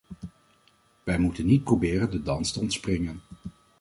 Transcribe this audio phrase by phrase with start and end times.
[1.03, 3.21] Wij moeten niet proberen de dans te ontspringen.